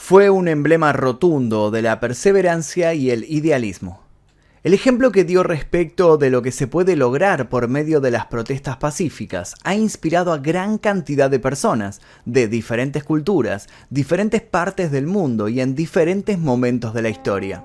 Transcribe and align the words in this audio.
fue 0.00 0.30
un 0.30 0.46
emblema 0.46 0.92
rotundo 0.92 1.72
de 1.72 1.82
la 1.82 1.98
perseverancia 1.98 2.94
y 2.94 3.10
el 3.10 3.24
idealismo. 3.24 4.00
El 4.62 4.72
ejemplo 4.72 5.10
que 5.10 5.24
dio 5.24 5.42
respecto 5.42 6.16
de 6.16 6.30
lo 6.30 6.40
que 6.40 6.52
se 6.52 6.68
puede 6.68 6.94
lograr 6.94 7.48
por 7.48 7.66
medio 7.66 8.00
de 8.00 8.12
las 8.12 8.26
protestas 8.26 8.76
pacíficas 8.76 9.56
ha 9.64 9.74
inspirado 9.74 10.32
a 10.32 10.38
gran 10.38 10.78
cantidad 10.78 11.28
de 11.28 11.40
personas 11.40 12.00
de 12.24 12.46
diferentes 12.46 13.02
culturas, 13.02 13.68
diferentes 13.90 14.40
partes 14.40 14.92
del 14.92 15.06
mundo 15.06 15.48
y 15.48 15.60
en 15.60 15.74
diferentes 15.74 16.38
momentos 16.38 16.94
de 16.94 17.02
la 17.02 17.08
historia. 17.08 17.64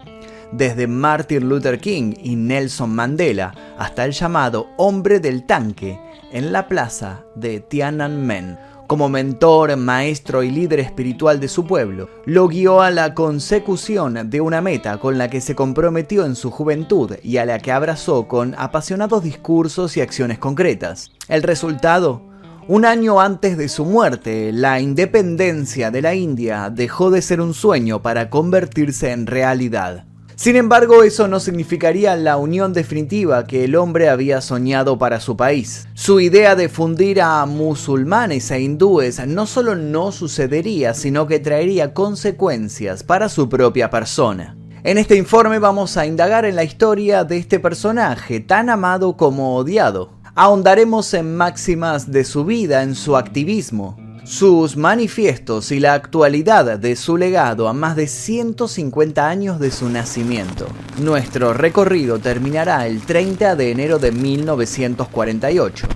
Desde 0.51 0.87
Martin 0.87 1.47
Luther 1.47 1.79
King 1.79 2.15
y 2.21 2.35
Nelson 2.35 2.93
Mandela 2.93 3.53
hasta 3.77 4.05
el 4.05 4.11
llamado 4.11 4.69
hombre 4.77 5.19
del 5.19 5.45
tanque 5.45 5.99
en 6.31 6.51
la 6.51 6.67
plaza 6.67 7.25
de 7.35 7.59
Tiananmen 7.59 8.57
como 8.87 9.09
mentor, 9.09 9.75
maestro 9.77 10.43
y 10.43 10.51
líder 10.51 10.79
espiritual 10.79 11.39
de 11.39 11.47
su 11.47 11.65
pueblo, 11.65 12.09
lo 12.25 12.47
guió 12.47 12.81
a 12.81 12.91
la 12.91 13.13
consecución 13.13 14.29
de 14.29 14.41
una 14.41 14.61
meta 14.61 14.97
con 14.97 15.17
la 15.17 15.29
que 15.29 15.41
se 15.41 15.55
comprometió 15.55 16.25
en 16.25 16.35
su 16.35 16.51
juventud 16.51 17.13
y 17.23 17.37
a 17.37 17.45
la 17.45 17.59
que 17.59 17.71
abrazó 17.71 18.27
con 18.27 18.55
apasionados 18.57 19.23
discursos 19.23 19.97
y 19.97 20.01
acciones 20.01 20.39
concretas. 20.39 21.11
El 21.27 21.43
resultado, 21.43 22.21
un 22.67 22.85
año 22.85 23.19
antes 23.19 23.57
de 23.57 23.67
su 23.67 23.85
muerte, 23.85 24.51
la 24.53 24.79
independencia 24.79 25.91
de 25.91 26.01
la 26.01 26.15
India 26.15 26.69
dejó 26.69 27.11
de 27.11 27.21
ser 27.21 27.41
un 27.41 27.53
sueño 27.53 28.01
para 28.01 28.29
convertirse 28.29 29.11
en 29.11 29.27
realidad. 29.27 30.05
Sin 30.35 30.55
embargo, 30.55 31.03
eso 31.03 31.27
no 31.27 31.39
significaría 31.39 32.15
la 32.15 32.37
unión 32.37 32.73
definitiva 32.73 33.45
que 33.45 33.63
el 33.63 33.75
hombre 33.75 34.09
había 34.09 34.41
soñado 34.41 34.97
para 34.97 35.19
su 35.19 35.37
país. 35.37 35.87
Su 35.93 36.19
idea 36.19 36.55
de 36.55 36.69
fundir 36.69 37.21
a 37.21 37.45
musulmanes 37.45 38.49
e 38.51 38.59
hindúes 38.59 39.25
no 39.27 39.45
solo 39.45 39.75
no 39.75 40.11
sucedería, 40.11 40.93
sino 40.93 41.27
que 41.27 41.39
traería 41.39 41.93
consecuencias 41.93 43.03
para 43.03 43.29
su 43.29 43.47
propia 43.47 43.89
persona. 43.89 44.57
En 44.83 44.97
este 44.97 45.15
informe 45.15 45.59
vamos 45.59 45.95
a 45.95 46.05
indagar 46.05 46.43
en 46.43 46.57
la 46.57 46.65
historia 46.65 47.23
de 47.23 47.37
este 47.37 47.59
personaje 47.59 48.41
tan 48.41 48.69
amado 48.69 49.15
como 49.15 49.55
odiado. 49.55 50.11
Ahondaremos 50.35 51.13
en 51.13 51.37
máximas 51.37 52.11
de 52.11 52.23
su 52.23 52.43
vida, 52.43 52.83
en 52.83 52.95
su 52.95 53.15
activismo, 53.15 53.95
sus 54.23 54.77
manifiestos 54.77 55.71
y 55.71 55.79
la 55.79 55.93
actualidad 55.93 56.79
de 56.79 56.95
su 56.95 57.17
legado 57.17 57.67
a 57.67 57.73
más 57.73 57.95
de 57.95 58.07
150 58.07 59.27
años 59.27 59.59
de 59.59 59.69
su 59.69 59.89
nacimiento. 59.89 60.67
Nuestro 61.01 61.53
recorrido 61.53 62.19
terminará 62.19 62.87
el 62.87 63.01
30 63.01 63.55
de 63.55 63.71
enero 63.71 63.99
de 63.99 64.11
1948, 64.11 65.87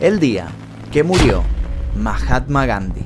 el 0.00 0.18
día 0.18 0.48
que 0.90 1.02
murió 1.02 1.42
Mahatma 1.96 2.64
Gandhi. 2.64 3.04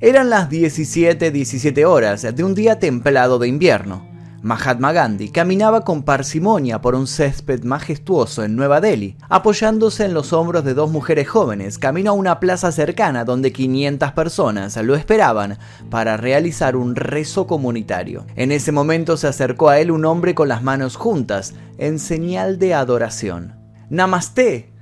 Eran 0.00 0.30
las 0.30 0.48
17:17 0.48 1.84
horas 1.84 2.22
de 2.34 2.42
un 2.42 2.54
día 2.54 2.78
templado 2.78 3.38
de 3.38 3.48
invierno. 3.48 4.11
Mahatma 4.42 4.90
Gandhi 4.92 5.28
caminaba 5.30 5.82
con 5.82 6.02
parsimonia 6.02 6.80
por 6.80 6.96
un 6.96 7.06
césped 7.06 7.62
majestuoso 7.62 8.42
en 8.42 8.56
Nueva 8.56 8.80
Delhi, 8.80 9.16
apoyándose 9.28 10.04
en 10.04 10.14
los 10.14 10.32
hombros 10.32 10.64
de 10.64 10.74
dos 10.74 10.90
mujeres 10.90 11.28
jóvenes, 11.28 11.78
camino 11.78 12.10
a 12.10 12.14
una 12.14 12.40
plaza 12.40 12.72
cercana 12.72 13.24
donde 13.24 13.52
500 13.52 14.10
personas 14.12 14.76
lo 14.78 14.96
esperaban 14.96 15.58
para 15.90 16.16
realizar 16.16 16.74
un 16.74 16.96
rezo 16.96 17.46
comunitario. 17.46 18.26
En 18.34 18.50
ese 18.50 18.72
momento 18.72 19.16
se 19.16 19.28
acercó 19.28 19.68
a 19.68 19.78
él 19.78 19.92
un 19.92 20.04
hombre 20.04 20.34
con 20.34 20.48
las 20.48 20.64
manos 20.64 20.96
juntas, 20.96 21.54
en 21.78 22.00
señal 22.00 22.58
de 22.58 22.74
adoración. 22.74 23.54
Namaste, 23.90 24.72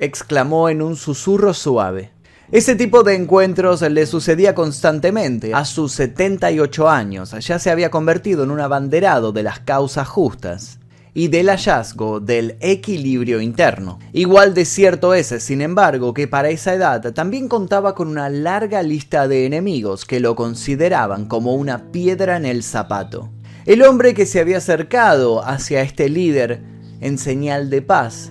exclamó 0.00 0.68
en 0.68 0.82
un 0.82 0.96
susurro 0.96 1.54
suave. 1.54 2.15
Ese 2.52 2.76
tipo 2.76 3.02
de 3.02 3.16
encuentros 3.16 3.82
le 3.82 4.06
sucedía 4.06 4.54
constantemente. 4.54 5.52
A 5.52 5.64
sus 5.64 5.90
78 5.92 6.88
años 6.88 7.34
ya 7.44 7.58
se 7.58 7.70
había 7.70 7.90
convertido 7.90 8.44
en 8.44 8.52
un 8.52 8.60
abanderado 8.60 9.32
de 9.32 9.42
las 9.42 9.58
causas 9.58 10.06
justas 10.06 10.78
y 11.12 11.26
del 11.26 11.48
hallazgo 11.48 12.20
del 12.20 12.56
equilibrio 12.60 13.40
interno. 13.40 13.98
Igual 14.12 14.54
de 14.54 14.64
cierto 14.64 15.12
es, 15.12 15.26
sin 15.40 15.60
embargo, 15.60 16.14
que 16.14 16.28
para 16.28 16.50
esa 16.50 16.74
edad 16.74 17.12
también 17.14 17.48
contaba 17.48 17.96
con 17.96 18.06
una 18.06 18.28
larga 18.28 18.80
lista 18.84 19.26
de 19.26 19.44
enemigos 19.44 20.04
que 20.04 20.20
lo 20.20 20.36
consideraban 20.36 21.26
como 21.26 21.56
una 21.56 21.90
piedra 21.90 22.36
en 22.36 22.46
el 22.46 22.62
zapato. 22.62 23.28
El 23.64 23.82
hombre 23.82 24.14
que 24.14 24.24
se 24.24 24.38
había 24.38 24.58
acercado 24.58 25.44
hacia 25.44 25.82
este 25.82 26.08
líder 26.08 26.62
en 27.00 27.18
señal 27.18 27.70
de 27.70 27.82
paz 27.82 28.30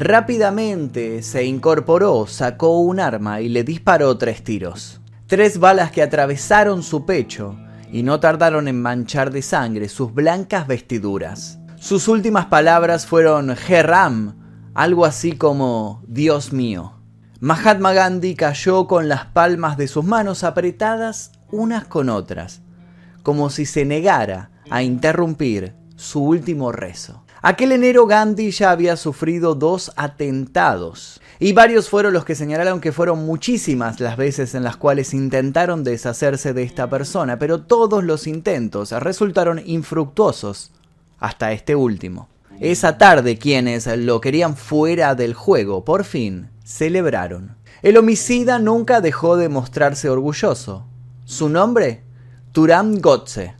Rápidamente 0.00 1.24
se 1.24 1.44
incorporó, 1.44 2.28
sacó 2.28 2.78
un 2.78 3.00
arma 3.00 3.40
y 3.40 3.48
le 3.48 3.64
disparó 3.64 4.16
tres 4.16 4.44
tiros. 4.44 5.00
Tres 5.26 5.58
balas 5.58 5.90
que 5.90 6.02
atravesaron 6.02 6.84
su 6.84 7.04
pecho 7.04 7.58
y 7.90 8.04
no 8.04 8.20
tardaron 8.20 8.68
en 8.68 8.80
manchar 8.80 9.32
de 9.32 9.42
sangre 9.42 9.88
sus 9.88 10.14
blancas 10.14 10.68
vestiduras. 10.68 11.58
Sus 11.80 12.06
últimas 12.06 12.46
palabras 12.46 13.06
fueron 13.06 13.56
Geram, 13.56 14.36
algo 14.72 15.04
así 15.04 15.32
como 15.32 16.00
Dios 16.06 16.52
mío. 16.52 16.92
Mahatma 17.40 17.92
Gandhi 17.92 18.36
cayó 18.36 18.86
con 18.86 19.08
las 19.08 19.24
palmas 19.24 19.76
de 19.76 19.88
sus 19.88 20.04
manos 20.04 20.44
apretadas 20.44 21.32
unas 21.50 21.86
con 21.86 22.08
otras, 22.08 22.60
como 23.24 23.50
si 23.50 23.66
se 23.66 23.84
negara 23.84 24.52
a 24.70 24.84
interrumpir 24.84 25.74
su 25.96 26.22
último 26.22 26.70
rezo. 26.70 27.24
Aquel 27.40 27.70
enero 27.72 28.06
Gandhi 28.06 28.50
ya 28.50 28.72
había 28.72 28.96
sufrido 28.96 29.54
dos 29.54 29.92
atentados 29.96 31.20
y 31.38 31.52
varios 31.52 31.88
fueron 31.88 32.12
los 32.12 32.24
que 32.24 32.34
señalaron 32.34 32.80
que 32.80 32.90
fueron 32.90 33.24
muchísimas 33.24 34.00
las 34.00 34.16
veces 34.16 34.56
en 34.56 34.64
las 34.64 34.76
cuales 34.76 35.14
intentaron 35.14 35.84
deshacerse 35.84 36.52
de 36.52 36.64
esta 36.64 36.90
persona, 36.90 37.38
pero 37.38 37.62
todos 37.62 38.02
los 38.02 38.26
intentos 38.26 38.90
resultaron 38.90 39.62
infructuosos 39.64 40.72
hasta 41.20 41.52
este 41.52 41.76
último. 41.76 42.28
Esa 42.58 42.98
tarde 42.98 43.38
quienes 43.38 43.86
lo 43.86 44.20
querían 44.20 44.56
fuera 44.56 45.14
del 45.14 45.34
juego 45.34 45.84
por 45.84 46.02
fin 46.02 46.50
celebraron. 46.64 47.56
El 47.82 47.96
homicida 47.96 48.58
nunca 48.58 49.00
dejó 49.00 49.36
de 49.36 49.48
mostrarse 49.48 50.10
orgulloso. 50.10 50.86
Su 51.24 51.48
nombre, 51.48 52.02
Turam 52.50 52.98
Gotze. 52.98 53.54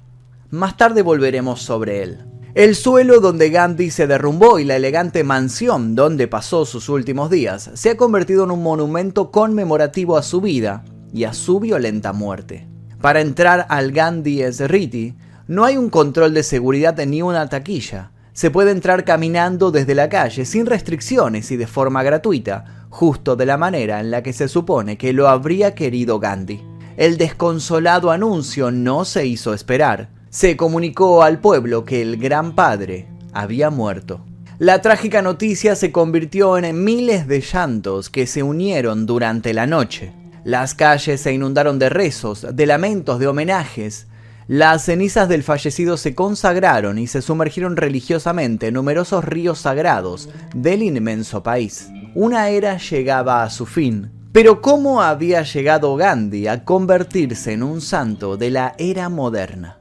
Más 0.51 0.77
tarde 0.77 1.03
volveremos 1.03 1.63
sobre 1.63 2.03
él. 2.03 2.25
El 2.59 2.75
suelo 2.75 3.21
donde 3.21 3.51
Gandhi 3.51 3.89
se 3.93 4.09
derrumbó 4.09 4.59
y 4.59 4.65
la 4.65 4.75
elegante 4.75 5.23
mansión 5.23 5.95
donde 5.95 6.27
pasó 6.27 6.65
sus 6.65 6.89
últimos 6.89 7.31
días 7.31 7.71
se 7.75 7.91
ha 7.91 7.97
convertido 7.97 8.43
en 8.43 8.51
un 8.51 8.65
monumento 8.65 9.31
conmemorativo 9.31 10.17
a 10.17 10.25
su 10.25 10.41
vida 10.41 10.85
y 11.13 11.23
a 11.23 11.35
su 11.35 11.61
violenta 11.61 12.13
muerte. 12.13 12.67
Para 13.01 13.21
entrar 13.21 13.65
al 13.69 13.93
Gandhi 13.93 14.43
Smriti 14.53 15.15
no 15.47 15.65
hay 15.65 15.77
un 15.77 15.89
control 15.89 16.35
de 16.35 16.43
seguridad 16.43 16.99
ni 17.07 17.23
una 17.23 17.49
taquilla. 17.49 18.11
Se 18.33 18.51
puede 18.51 18.73
entrar 18.73 19.05
caminando 19.05 19.71
desde 19.71 19.95
la 19.95 20.09
calle 20.09 20.45
sin 20.45 20.67
restricciones 20.67 21.53
y 21.53 21.57
de 21.57 21.69
forma 21.69 22.03
gratuita, 22.03 22.89
justo 22.89 23.37
de 23.37 23.47
la 23.47 23.57
manera 23.57 24.01
en 24.01 24.11
la 24.11 24.25
que 24.25 24.33
se 24.33 24.49
supone 24.49 24.99
que 24.99 25.13
lo 25.13 25.29
habría 25.29 25.77
querido 25.77 26.19
Gandhi. 26.19 26.61
El 26.97 27.19
desconsolado 27.19 28.11
anuncio 28.11 28.73
no 28.73 29.05
se 29.05 29.27
hizo 29.27 29.55
esperar 29.55 30.18
se 30.31 30.57
comunicó 30.57 31.23
al 31.23 31.41
pueblo 31.41 31.85
que 31.85 32.03
el 32.03 32.17
gran 32.17 32.55
padre 32.55 33.07
había 33.33 33.71
muerto. 33.71 34.25
La 34.59 34.83
trágica 34.83 35.23
noticia 35.23 35.77
se 35.77 35.93
convirtió 35.93 36.59
en 36.59 36.83
miles 36.83 37.29
de 37.29 37.41
llantos 37.41 38.11
que 38.11 38.27
se 38.27 38.43
unieron 38.43 39.07
durante 39.07 39.55
la 39.55 39.67
noche. 39.67 40.13
Las 40.43 40.75
calles 40.75 41.21
se 41.21 41.33
inundaron 41.33 41.79
de 41.79 41.89
rezos, 41.89 42.47
de 42.53 42.67
lamentos, 42.67 43.21
de 43.21 43.29
homenajes. 43.29 44.09
Las 44.49 44.87
cenizas 44.87 45.29
del 45.29 45.43
fallecido 45.43 45.97
se 45.97 46.15
consagraron 46.15 46.99
y 46.99 47.07
se 47.07 47.23
sumergieron 47.23 47.77
religiosamente 47.77 48.69
en 48.69 48.75
numerosos 48.75 49.25
ríos 49.25 49.61
sagrados 49.61 50.29
del 50.55 50.83
inmenso 50.83 51.43
país. 51.43 51.89
Una 52.15 52.49
era 52.49 52.79
llegaba 52.79 53.45
a 53.45 53.51
su 53.51 53.67
fin. 53.67 54.11
Pero 54.33 54.61
¿cómo 54.61 55.03
había 55.03 55.43
llegado 55.43 55.95
Gandhi 55.97 56.49
a 56.49 56.65
convertirse 56.65 57.53
en 57.53 57.63
un 57.63 57.81
santo 57.81 58.37
de 58.37 58.51
la 58.51 58.75
era 58.79 59.09
moderna? 59.09 59.78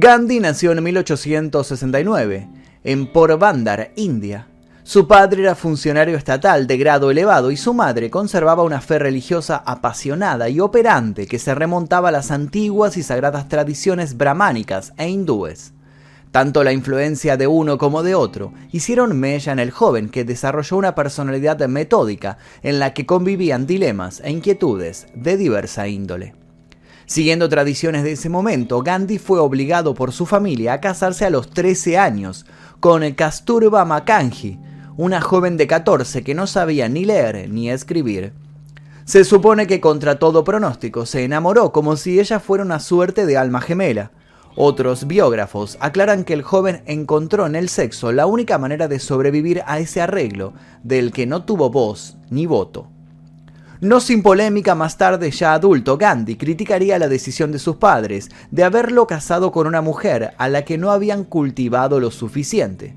Gandhi 0.00 0.38
nació 0.38 0.70
en 0.70 0.84
1869 0.84 2.48
en 2.84 3.08
Porbandar, 3.08 3.90
India. 3.96 4.46
Su 4.84 5.08
padre 5.08 5.42
era 5.42 5.56
funcionario 5.56 6.16
estatal 6.16 6.68
de 6.68 6.78
grado 6.78 7.10
elevado 7.10 7.50
y 7.50 7.56
su 7.56 7.74
madre 7.74 8.08
conservaba 8.08 8.62
una 8.62 8.80
fe 8.80 9.00
religiosa 9.00 9.56
apasionada 9.66 10.48
y 10.48 10.60
operante 10.60 11.26
que 11.26 11.40
se 11.40 11.52
remontaba 11.52 12.10
a 12.10 12.12
las 12.12 12.30
antiguas 12.30 12.96
y 12.96 13.02
sagradas 13.02 13.48
tradiciones 13.48 14.16
brahmánicas 14.16 14.92
e 14.98 15.08
hindúes. 15.08 15.72
Tanto 16.30 16.62
la 16.62 16.72
influencia 16.72 17.36
de 17.36 17.48
uno 17.48 17.76
como 17.76 18.04
de 18.04 18.14
otro 18.14 18.52
hicieron 18.70 19.18
mella 19.18 19.50
en 19.52 19.58
el 19.58 19.72
joven 19.72 20.10
que 20.10 20.24
desarrolló 20.24 20.76
una 20.76 20.94
personalidad 20.94 21.58
metódica 21.66 22.38
en 22.62 22.78
la 22.78 22.94
que 22.94 23.04
convivían 23.04 23.66
dilemas 23.66 24.20
e 24.24 24.30
inquietudes 24.30 25.08
de 25.16 25.36
diversa 25.36 25.88
índole. 25.88 26.34
Siguiendo 27.08 27.48
tradiciones 27.48 28.04
de 28.04 28.12
ese 28.12 28.28
momento, 28.28 28.82
Gandhi 28.82 29.16
fue 29.16 29.40
obligado 29.40 29.94
por 29.94 30.12
su 30.12 30.26
familia 30.26 30.74
a 30.74 30.80
casarse 30.82 31.24
a 31.24 31.30
los 31.30 31.48
13 31.48 31.96
años 31.96 32.44
con 32.80 33.10
Kasturba 33.14 33.86
Makanji, 33.86 34.58
una 34.98 35.22
joven 35.22 35.56
de 35.56 35.66
14 35.66 36.22
que 36.22 36.34
no 36.34 36.46
sabía 36.46 36.86
ni 36.90 37.06
leer 37.06 37.48
ni 37.48 37.70
escribir. 37.70 38.34
Se 39.06 39.24
supone 39.24 39.66
que 39.66 39.80
contra 39.80 40.18
todo 40.18 40.44
pronóstico 40.44 41.06
se 41.06 41.24
enamoró 41.24 41.72
como 41.72 41.96
si 41.96 42.20
ella 42.20 42.40
fuera 42.40 42.62
una 42.62 42.78
suerte 42.78 43.24
de 43.24 43.38
alma 43.38 43.62
gemela. 43.62 44.10
Otros 44.54 45.06
biógrafos 45.06 45.78
aclaran 45.80 46.24
que 46.24 46.34
el 46.34 46.42
joven 46.42 46.82
encontró 46.84 47.46
en 47.46 47.56
el 47.56 47.70
sexo 47.70 48.12
la 48.12 48.26
única 48.26 48.58
manera 48.58 48.86
de 48.86 48.98
sobrevivir 48.98 49.62
a 49.64 49.78
ese 49.78 50.02
arreglo 50.02 50.52
del 50.82 51.10
que 51.12 51.26
no 51.26 51.42
tuvo 51.46 51.70
voz 51.70 52.18
ni 52.28 52.44
voto. 52.44 52.90
No 53.80 54.00
sin 54.00 54.24
polémica, 54.24 54.74
más 54.74 54.98
tarde, 54.98 55.30
ya 55.30 55.54
adulto, 55.54 55.96
Gandhi 55.96 56.34
criticaría 56.34 56.98
la 56.98 57.06
decisión 57.06 57.52
de 57.52 57.60
sus 57.60 57.76
padres 57.76 58.28
de 58.50 58.64
haberlo 58.64 59.06
casado 59.06 59.52
con 59.52 59.68
una 59.68 59.82
mujer 59.82 60.34
a 60.36 60.48
la 60.48 60.64
que 60.64 60.76
no 60.78 60.90
habían 60.90 61.22
cultivado 61.22 62.00
lo 62.00 62.10
suficiente. 62.10 62.96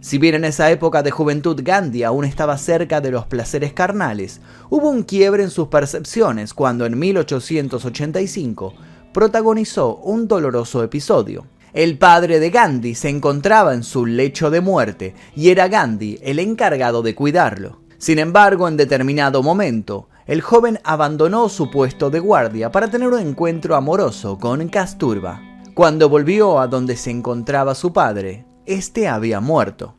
Si 0.00 0.18
bien 0.18 0.36
en 0.36 0.44
esa 0.44 0.70
época 0.70 1.02
de 1.02 1.10
juventud 1.10 1.60
Gandhi 1.60 2.04
aún 2.04 2.24
estaba 2.24 2.56
cerca 2.56 3.00
de 3.00 3.10
los 3.10 3.26
placeres 3.26 3.72
carnales, 3.72 4.40
hubo 4.70 4.90
un 4.90 5.02
quiebre 5.02 5.42
en 5.42 5.50
sus 5.50 5.66
percepciones 5.66 6.54
cuando 6.54 6.86
en 6.86 6.96
1885 7.00 8.74
protagonizó 9.12 9.96
un 9.96 10.28
doloroso 10.28 10.84
episodio. 10.84 11.46
El 11.72 11.98
padre 11.98 12.38
de 12.38 12.50
Gandhi 12.50 12.94
se 12.94 13.08
encontraba 13.08 13.74
en 13.74 13.82
su 13.82 14.06
lecho 14.06 14.50
de 14.50 14.60
muerte 14.60 15.14
y 15.34 15.48
era 15.48 15.66
Gandhi 15.66 16.20
el 16.22 16.38
encargado 16.38 17.02
de 17.02 17.16
cuidarlo. 17.16 17.80
Sin 17.98 18.18
embargo, 18.18 18.66
en 18.66 18.76
determinado 18.76 19.44
momento, 19.44 20.08
el 20.32 20.40
joven 20.40 20.80
abandonó 20.82 21.50
su 21.50 21.70
puesto 21.70 22.08
de 22.08 22.18
guardia 22.18 22.72
para 22.72 22.88
tener 22.88 23.08
un 23.08 23.20
encuentro 23.20 23.76
amoroso 23.76 24.38
con 24.38 24.66
Kasturba. 24.70 25.42
Cuando 25.74 26.08
volvió 26.08 26.58
a 26.58 26.68
donde 26.68 26.96
se 26.96 27.10
encontraba 27.10 27.74
su 27.74 27.92
padre, 27.92 28.46
este 28.64 29.08
había 29.08 29.40
muerto. 29.40 29.94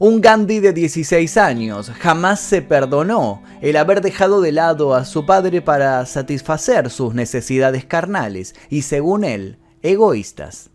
Un 0.00 0.20
Gandhi 0.20 0.58
de 0.58 0.72
16 0.72 1.36
años 1.36 1.92
jamás 2.00 2.40
se 2.40 2.60
perdonó 2.60 3.40
el 3.60 3.76
haber 3.76 4.00
dejado 4.00 4.40
de 4.40 4.50
lado 4.50 4.96
a 4.96 5.04
su 5.04 5.26
padre 5.26 5.62
para 5.62 6.04
satisfacer 6.06 6.90
sus 6.90 7.14
necesidades 7.14 7.84
carnales 7.84 8.56
y, 8.68 8.82
según 8.82 9.22
él, 9.22 9.60
egoístas. 9.80 10.71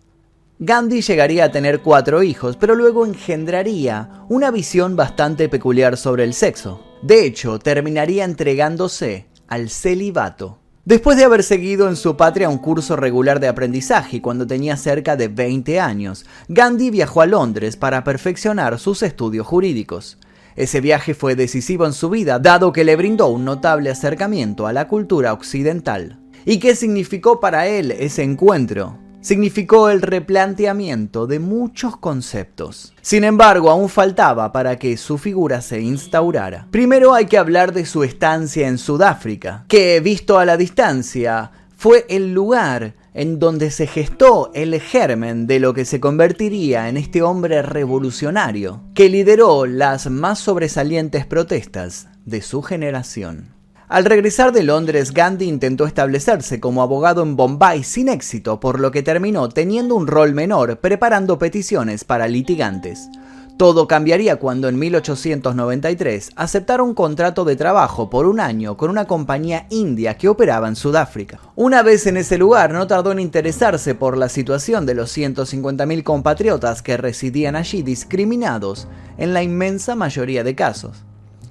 Gandhi 0.59 1.01
llegaría 1.01 1.45
a 1.45 1.51
tener 1.51 1.81
cuatro 1.81 2.23
hijos, 2.23 2.57
pero 2.57 2.73
luego 2.73 3.05
engendraría 3.05 4.23
una 4.27 4.49
visión 4.49 4.95
bastante 4.95 5.49
peculiar 5.49 5.97
sobre 5.97 6.23
el 6.23 6.33
sexo. 6.33 6.83
De 7.03 7.25
hecho, 7.25 7.59
terminaría 7.59 8.23
entregándose 8.25 9.27
al 9.47 9.69
celibato. 9.69 10.57
Después 10.83 11.15
de 11.15 11.25
haber 11.25 11.43
seguido 11.43 11.87
en 11.89 11.95
su 11.95 12.17
patria 12.17 12.49
un 12.49 12.57
curso 12.57 12.95
regular 12.95 13.39
de 13.39 13.49
aprendizaje 13.49 14.19
cuando 14.19 14.47
tenía 14.47 14.77
cerca 14.77 15.15
de 15.15 15.27
20 15.27 15.79
años, 15.79 16.25
Gandhi 16.47 16.89
viajó 16.89 17.21
a 17.21 17.27
Londres 17.27 17.75
para 17.75 18.03
perfeccionar 18.03 18.79
sus 18.79 19.03
estudios 19.03 19.45
jurídicos. 19.45 20.17
Ese 20.55 20.81
viaje 20.81 21.13
fue 21.13 21.35
decisivo 21.35 21.85
en 21.85 21.93
su 21.93 22.09
vida, 22.09 22.39
dado 22.39 22.73
que 22.73 22.83
le 22.83 22.95
brindó 22.95 23.27
un 23.27 23.45
notable 23.45 23.91
acercamiento 23.91 24.65
a 24.65 24.73
la 24.73 24.87
cultura 24.87 25.33
occidental. 25.33 26.19
¿Y 26.45 26.57
qué 26.57 26.75
significó 26.75 27.39
para 27.39 27.67
él 27.67 27.91
ese 27.91 28.23
encuentro? 28.23 29.06
Significó 29.27 29.89
el 29.89 30.01
replanteamiento 30.01 31.27
de 31.27 31.39
muchos 31.39 31.97
conceptos. 31.97 32.93
Sin 33.01 33.25
embargo, 33.25 33.69
aún 33.69 33.89
faltaba 33.89 34.53
para 34.53 34.79
que 34.79 34.95
su 34.95 35.17
figura 35.17 35.59
se 35.61 35.81
instaurara. 35.81 36.67
Primero 36.71 37.13
hay 37.13 37.25
que 37.25 37.37
hablar 37.37 37.73
de 37.73 37.85
su 37.85 38.05
estancia 38.05 38.69
en 38.69 38.77
Sudáfrica, 38.77 39.65
que 39.67 39.99
visto 39.99 40.39
a 40.39 40.45
la 40.45 40.55
distancia 40.55 41.51
fue 41.75 42.05
el 42.07 42.33
lugar 42.33 42.95
en 43.13 43.37
donde 43.37 43.69
se 43.69 43.85
gestó 43.85 44.49
el 44.53 44.79
germen 44.79 45.45
de 45.45 45.59
lo 45.59 45.73
que 45.73 45.83
se 45.83 45.99
convertiría 45.99 46.87
en 46.87 46.95
este 46.95 47.21
hombre 47.21 47.61
revolucionario, 47.61 48.81
que 48.93 49.09
lideró 49.09 49.65
las 49.65 50.09
más 50.09 50.39
sobresalientes 50.39 51.25
protestas 51.25 52.07
de 52.23 52.41
su 52.41 52.61
generación. 52.61 53.56
Al 53.89 54.03
regresar 54.03 54.51
de 54.51 54.63
Londres, 54.63 55.13
Gandhi 55.13 55.45
intentó 55.45 55.85
establecerse 55.85 56.59
como 56.59 56.81
abogado 56.81 57.23
en 57.23 57.37
Bombay 57.37 57.85
sin 57.85 58.09
éxito, 58.09 58.59
por 58.59 58.81
lo 58.81 58.91
que 58.91 59.01
terminó 59.01 59.47
teniendo 59.47 59.95
un 59.95 60.07
rol 60.07 60.33
menor 60.33 60.79
preparando 60.79 61.39
peticiones 61.39 62.03
para 62.03 62.27
litigantes. 62.27 63.07
Todo 63.55 63.87
cambiaría 63.87 64.35
cuando 64.35 64.67
en 64.67 64.77
1893 64.77 66.31
aceptara 66.35 66.83
un 66.83 66.93
contrato 66.93 67.45
de 67.45 67.55
trabajo 67.55 68.09
por 68.09 68.25
un 68.25 68.41
año 68.41 68.75
con 68.75 68.89
una 68.89 69.05
compañía 69.05 69.67
india 69.69 70.17
que 70.17 70.27
operaba 70.27 70.67
en 70.67 70.75
Sudáfrica. 70.75 71.39
Una 71.55 71.81
vez 71.81 72.05
en 72.07 72.17
ese 72.17 72.37
lugar 72.37 72.73
no 72.73 72.87
tardó 72.87 73.13
en 73.13 73.19
interesarse 73.19 73.95
por 73.95 74.17
la 74.17 74.27
situación 74.27 74.85
de 74.85 74.95
los 74.95 75.17
150.000 75.17 76.03
compatriotas 76.03 76.81
que 76.81 76.97
residían 76.97 77.55
allí 77.55 77.83
discriminados 77.83 78.89
en 79.17 79.33
la 79.33 79.43
inmensa 79.43 79.95
mayoría 79.95 80.43
de 80.43 80.55
casos. 80.55 81.05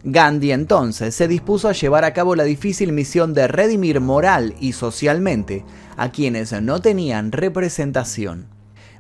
Gandhi 0.09 0.53
entonces 0.53 1.17
se 1.17 1.27
dispuso 1.27 1.69
a 1.69 1.73
llevar 1.73 2.05
a 2.05 2.13
cabo 2.13 2.37
la 2.37 2.45
difícil 2.45 2.93
misión 2.93 3.35
de 3.35 3.49
redimir 3.49 4.01
moral 4.01 4.55
y 4.61 4.73
socialmente 4.73 5.65
a 5.97 6.13
quienes 6.13 6.53
no 6.63 6.81
tenían 6.81 7.33
representación. 7.33 8.47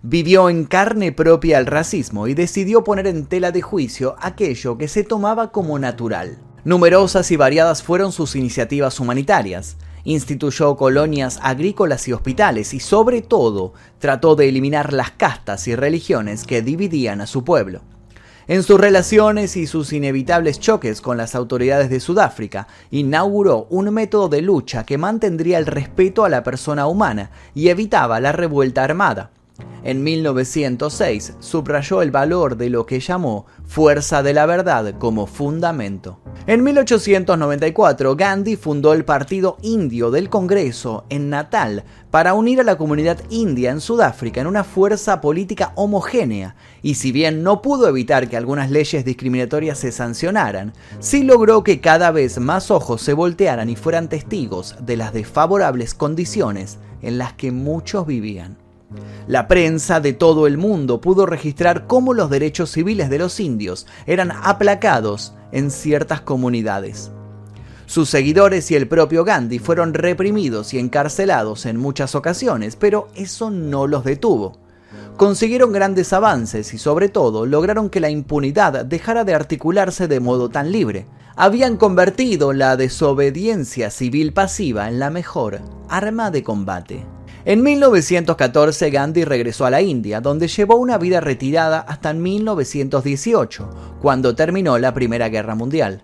Vivió 0.03 0.50
en 0.50 0.64
carne 0.64 1.12
propia 1.12 1.61
el 1.61 1.67
racismo 1.67 2.26
y 2.26 2.35
decidió 2.35 2.82
poner 2.82 3.06
en 3.06 3.26
tela 3.26 3.53
de 3.53 3.62
juicio 3.62 4.17
aquello 4.19 4.79
que 4.79 4.88
se 4.88 5.05
tomaba 5.05 5.53
como 5.53 5.79
natural. 5.79 6.38
Numerosas 6.64 7.31
y 7.31 7.37
variadas 7.37 7.85
fueron 7.85 8.11
sus 8.11 8.35
iniciativas 8.35 8.99
humanitarias. 8.99 9.76
Instituyó 10.02 10.76
colonias 10.76 11.38
agrícolas 11.41 12.09
y 12.09 12.14
hospitales 12.14 12.75
y 12.75 12.81
sobre 12.81 13.23
todo 13.23 13.75
trató 14.00 14.35
de 14.35 14.49
eliminar 14.49 14.93
las 14.93 15.12
castas 15.12 15.69
y 15.69 15.76
religiones 15.76 16.43
que 16.43 16.62
dividían 16.62 17.20
a 17.20 17.29
su 17.29 17.44
pueblo. 17.44 17.82
En 18.49 18.63
sus 18.63 18.81
relaciones 18.81 19.57
y 19.57 19.67
sus 19.67 19.93
inevitables 19.93 20.61
choques 20.61 21.01
con 21.01 21.17
las 21.17 21.35
autoridades 21.35 21.91
de 21.91 21.99
Sudáfrica, 21.99 22.69
inauguró 22.93 23.67
un 23.71 23.93
método 23.93 24.29
de 24.29 24.41
lucha 24.41 24.85
que 24.85 24.99
mantendría 24.99 25.59
el 25.59 25.67
respeto 25.67 26.25
a 26.25 26.29
la 26.29 26.45
persona 26.45 26.87
humana 26.87 27.31
y 27.57 27.71
evitaba 27.71 28.21
la 28.21 28.31
revuelta 28.31 28.85
armada. 28.85 29.31
En 29.82 30.03
1906 30.03 31.35
subrayó 31.38 32.03
el 32.03 32.11
valor 32.11 32.56
de 32.56 32.70
lo 32.70 32.87
que 32.87 33.00
llamó 33.00 33.47
fuerza 33.64 34.23
de 34.23 34.32
la 34.32 34.47
verdad 34.47 34.94
como 34.99 35.26
fundamento. 35.26 36.20
En 36.47 36.62
1894, 36.62 38.17
Gandhi 38.17 38.56
fundó 38.56 38.93
el 38.93 39.05
Partido 39.05 39.56
Indio 39.62 40.11
del 40.11 40.29
Congreso 40.29 41.05
en 41.08 41.31
Natal 41.31 41.85
para 42.11 42.35
unir 42.35 42.61
a 42.61 42.64
la 42.64 42.79
comunidad 42.79 43.19
india 43.31 43.70
en 43.70 43.81
Sudáfrica 43.81 44.41
en 44.41 44.47
una 44.47 44.64
fuerza 44.64 45.20
política 45.20 45.73
homogénea, 45.75 46.56
y 46.82 46.94
si 46.94 47.11
bien 47.11 47.43
no 47.43 47.62
pudo 47.62 47.88
evitar 47.88 48.29
que 48.29 48.37
algunas 48.37 48.70
leyes 48.70 49.05
discriminatorias 49.05 49.79
se 49.79 49.93
sancionaran, 49.93 50.73
sí 51.00 51.25
logró 51.25 51.64
que 51.64 51.81
cada 51.81 52.11
vez 52.12 52.38
más 52.38 52.70
ojos 52.70 53.02
se 53.02 53.12
voltearan 53.12 53.69
y 53.69 53.76
fueran 53.76 54.09
testigos 54.09 54.76
de 54.81 54.97
las 54.97 55.12
desfavorables 55.12 55.94
condiciones 55.94 56.79
en 57.02 57.19
las 57.19 57.32
que 57.32 57.50
muchos 57.52 58.06
vivían. 58.06 58.65
La 59.26 59.49
prensa 59.49 60.00
de 60.00 60.12
todo 60.12 60.47
el 60.47 60.59
mundo 60.59 61.00
pudo 61.00 61.26
registrar 61.26 61.87
cómo 61.87 62.14
los 62.14 62.31
derechos 62.31 62.71
civiles 62.71 63.11
de 63.11 63.19
los 63.19 63.40
indios 63.40 63.87
eran 64.07 64.31
aplacados 64.31 65.35
en 65.52 65.71
ciertas 65.71 66.21
comunidades. 66.21 67.11
Sus 67.87 68.09
seguidores 68.09 68.71
y 68.71 68.75
el 68.75 68.88
propio 68.88 69.25
Gandhi 69.25 69.59
fueron 69.59 69.95
reprimidos 69.95 70.75
y 70.75 70.78
encarcelados 70.78 71.66
en 71.66 71.76
muchas 71.76 72.14
ocasiones, 72.14 72.76
pero 72.76 73.09
eso 73.14 73.50
no 73.50 73.87
los 73.87 74.05
detuvo. 74.05 74.59
Consiguieron 75.16 75.73
grandes 75.73 76.12
avances 76.12 76.75
y 76.75 76.78
sobre 76.78 77.09
todo 77.09 77.47
lograron 77.47 77.88
que 77.88 78.00
la 78.00 78.11
impunidad 78.11 78.85
dejara 78.85 79.25
de 79.25 79.35
articularse 79.35 80.09
de 80.09 80.21
modo 80.21 80.49
tan 80.49 80.73
libre. 80.73 81.07
Habían 81.37 81.76
convertido 81.76 82.52
la 82.52 82.76
desobediencia 82.76 83.90
civil 83.90 84.33
pasiva 84.33 84.88
en 84.88 84.99
la 84.99 85.11
mejor 85.11 85.61
arma 85.88 86.31
de 86.31 86.43
combate. 86.43 87.15
En 87.49 87.62
1914 87.62 88.91
Gandhi 88.91 89.25
regresó 89.25 89.67
a 89.67 89.71
la 89.71 89.81
India, 89.81 90.21
donde 90.21 90.49
llevó 90.49 90.75
una 90.75 90.99
vida 90.99 91.21
retirada 91.21 91.79
hasta 91.79 92.12
1918, 92.12 93.71
cuando 94.03 94.35
terminó 94.35 94.79
la 94.79 94.93
Primera 94.93 95.29
Guerra 95.29 95.55
Mundial. 95.55 96.03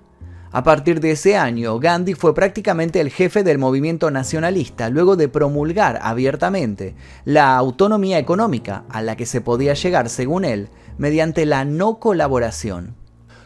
A 0.53 0.63
partir 0.63 1.01
de 1.01 1.11
ese 1.11 1.37
año, 1.37 1.81
Gandhi 1.81 2.15
fue 2.15 2.33
prácticamente 2.33 3.01
el 3.01 3.11
jefe 3.11 3.43
del 3.43 3.59
movimiento 3.59 4.09
nacionalista 4.13 4.89
luego 4.89 5.17
de 5.17 5.29
promulgar 5.29 5.99
abiertamente 6.01 6.95
la 7.25 7.57
autonomía 7.57 8.21
económica 8.21 8.85
a 8.89 9.03
la 9.03 9.17
que 9.17 9.27
se 9.27 9.41
podía 9.41 9.75
llegar, 9.75 10.11
según 10.11 10.45
él, 10.45 10.69
mediante 10.97 11.45
la 11.45 11.65
no 11.65 11.99
colaboración. 11.99 12.95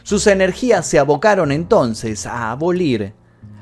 Sus 0.03 0.27
energías 0.27 0.85
se 0.85 0.99
abocaron 0.99 1.51
entonces 1.51 2.27
a 2.27 2.51
abolir 2.51 3.15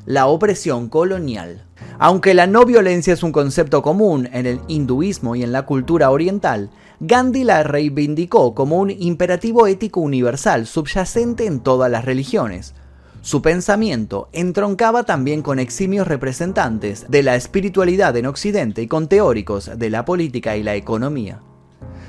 la 0.06 0.28
opresión 0.28 0.90
colonial. 0.90 1.66
Aunque 1.98 2.34
la 2.34 2.48
no 2.48 2.66
violencia 2.66 3.14
es 3.14 3.24
un 3.24 3.32
concepto 3.32 3.82
común 3.82 4.30
en 4.34 4.46
el 4.46 4.60
hinduismo 4.68 5.36
y 5.36 5.44
en 5.44 5.52
la 5.52 5.66
cultura 5.66 6.12
oriental, 6.12 6.70
Gandhi 7.00 7.44
la 7.44 7.64
reivindicó 7.64 8.54
como 8.54 8.80
un 8.80 8.90
imperativo 8.92 9.68
ético 9.68 10.02
universal 10.02 10.66
subyacente 10.66 11.46
en 11.46 11.60
todas 11.60 11.90
las 11.90 12.06
religiones. 12.06 12.74
Su 13.22 13.42
pensamiento 13.42 14.30
entroncaba 14.34 15.04
también 15.04 15.42
con 15.42 15.58
eximios 15.58 16.08
representantes 16.08 17.06
de 17.10 17.24
la 17.24 17.36
espiritualidad 17.36 18.16
en 18.18 18.28
Occidente 18.28 18.84
y 18.84 18.88
con 18.88 19.08
teóricos 19.08 19.72
de 19.78 19.90
la 19.90 20.06
política 20.06 20.56
y 20.58 20.64
la 20.64 20.76
economía. 20.76 21.40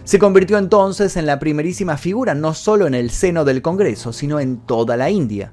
Se 0.04 0.18
convirtió 0.18 0.58
entonces 0.58 1.16
en 1.16 1.26
la 1.26 1.38
primerísima 1.38 1.96
figura 1.96 2.34
no 2.34 2.54
solo 2.54 2.86
en 2.86 2.94
el 2.94 3.10
seno 3.10 3.44
del 3.44 3.62
Congreso, 3.62 4.12
sino 4.12 4.38
en 4.38 4.58
toda 4.58 4.96
la 4.96 5.10
India. 5.10 5.52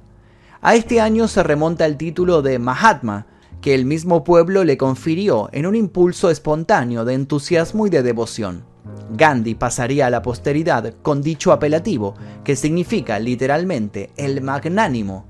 A 0.66 0.76
este 0.76 1.02
año 1.02 1.28
se 1.28 1.44
remonta 1.44 1.86
el 1.86 1.98
título 1.98 2.42
de 2.42 2.58
Mahatma, 2.58 3.28
que 3.60 3.76
el 3.76 3.84
mismo 3.84 4.24
pueblo 4.24 4.64
le 4.64 4.78
confirió 4.78 5.50
en 5.52 5.66
un 5.66 5.76
impulso 5.76 6.30
espontáneo 6.30 7.04
de 7.04 7.16
entusiasmo 7.16 7.86
y 7.86 7.90
de 7.90 8.02
devoción. 8.02 8.64
Gandhi 9.12 9.56
pasaría 9.56 10.08
a 10.08 10.10
la 10.10 10.22
posteridad 10.22 10.94
con 11.02 11.22
dicho 11.22 11.52
apelativo, 11.52 12.14
que 12.46 12.56
significa 12.56 13.20
literalmente 13.20 14.12
el 14.16 14.42
magnánimo, 14.42 15.26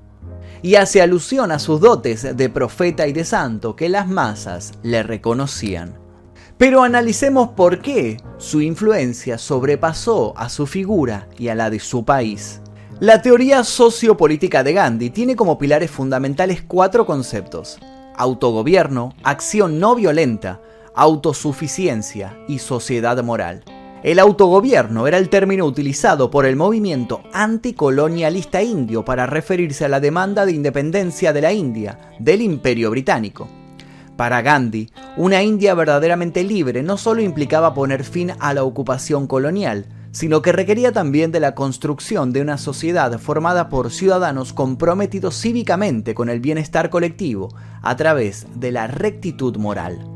y 0.62 0.76
hace 0.76 1.02
alusión 1.02 1.50
a 1.50 1.58
sus 1.58 1.80
dotes 1.80 2.36
de 2.36 2.48
profeta 2.48 3.08
y 3.08 3.12
de 3.12 3.24
santo 3.24 3.74
que 3.74 3.88
las 3.88 4.06
masas 4.06 4.74
le 4.84 5.02
reconocían. 5.02 5.98
Pero 6.58 6.84
analicemos 6.84 7.48
por 7.50 7.80
qué 7.80 8.18
su 8.38 8.60
influencia 8.60 9.36
sobrepasó 9.38 10.32
a 10.38 10.48
su 10.48 10.68
figura 10.68 11.28
y 11.36 11.48
a 11.48 11.56
la 11.56 11.70
de 11.70 11.80
su 11.80 12.04
país. 12.04 12.60
La 13.00 13.20
teoría 13.20 13.64
sociopolítica 13.64 14.62
de 14.62 14.72
Gandhi 14.72 15.10
tiene 15.10 15.34
como 15.34 15.58
pilares 15.58 15.90
fundamentales 15.90 16.62
cuatro 16.62 17.04
conceptos. 17.04 17.78
Autogobierno, 18.16 19.16
acción 19.24 19.80
no 19.80 19.96
violenta, 19.96 20.60
autosuficiencia 20.94 22.38
y 22.46 22.60
sociedad 22.60 23.20
moral. 23.24 23.64
El 24.04 24.20
autogobierno 24.20 25.08
era 25.08 25.18
el 25.18 25.28
término 25.28 25.66
utilizado 25.66 26.30
por 26.30 26.46
el 26.46 26.54
movimiento 26.54 27.22
anticolonialista 27.32 28.62
indio 28.62 29.04
para 29.04 29.26
referirse 29.26 29.84
a 29.84 29.88
la 29.88 29.98
demanda 29.98 30.46
de 30.46 30.52
independencia 30.52 31.32
de 31.32 31.40
la 31.40 31.52
India 31.52 31.98
del 32.20 32.42
Imperio 32.42 32.90
Británico. 32.90 33.48
Para 34.16 34.40
Gandhi, 34.40 34.88
una 35.16 35.42
India 35.42 35.74
verdaderamente 35.74 36.44
libre 36.44 36.84
no 36.84 36.96
solo 36.96 37.22
implicaba 37.22 37.74
poner 37.74 38.04
fin 38.04 38.32
a 38.38 38.54
la 38.54 38.62
ocupación 38.62 39.26
colonial, 39.26 39.86
sino 40.14 40.42
que 40.42 40.52
requería 40.52 40.92
también 40.92 41.32
de 41.32 41.40
la 41.40 41.56
construcción 41.56 42.32
de 42.32 42.40
una 42.40 42.56
sociedad 42.56 43.18
formada 43.18 43.68
por 43.68 43.90
ciudadanos 43.90 44.52
comprometidos 44.52 45.34
cívicamente 45.34 46.14
con 46.14 46.30
el 46.30 46.38
bienestar 46.38 46.88
colectivo 46.88 47.52
a 47.82 47.96
través 47.96 48.46
de 48.54 48.70
la 48.70 48.86
rectitud 48.86 49.56
moral. 49.56 50.06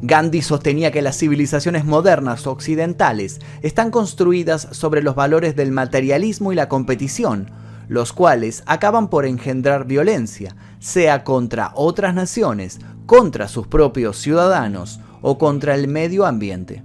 Gandhi 0.00 0.40
sostenía 0.40 0.90
que 0.90 1.02
las 1.02 1.18
civilizaciones 1.18 1.84
modernas 1.84 2.46
occidentales 2.46 3.38
están 3.60 3.90
construidas 3.90 4.66
sobre 4.70 5.02
los 5.02 5.14
valores 5.14 5.54
del 5.54 5.72
materialismo 5.72 6.50
y 6.50 6.56
la 6.56 6.70
competición, 6.70 7.50
los 7.86 8.14
cuales 8.14 8.62
acaban 8.64 9.10
por 9.10 9.26
engendrar 9.26 9.86
violencia, 9.86 10.56
sea 10.78 11.22
contra 11.22 11.72
otras 11.74 12.14
naciones, 12.14 12.78
contra 13.04 13.46
sus 13.48 13.66
propios 13.66 14.16
ciudadanos 14.16 15.00
o 15.20 15.36
contra 15.36 15.74
el 15.74 15.86
medio 15.86 16.24
ambiente. 16.24 16.82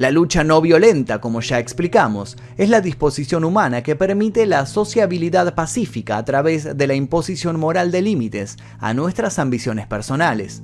La 0.00 0.10
lucha 0.10 0.44
no 0.44 0.62
violenta, 0.62 1.20
como 1.20 1.42
ya 1.42 1.58
explicamos, 1.58 2.38
es 2.56 2.70
la 2.70 2.80
disposición 2.80 3.44
humana 3.44 3.82
que 3.82 3.96
permite 3.96 4.46
la 4.46 4.64
sociabilidad 4.64 5.54
pacífica 5.54 6.16
a 6.16 6.24
través 6.24 6.74
de 6.74 6.86
la 6.86 6.94
imposición 6.94 7.60
moral 7.60 7.90
de 7.90 8.00
límites 8.00 8.56
a 8.78 8.94
nuestras 8.94 9.38
ambiciones 9.38 9.86
personales. 9.86 10.62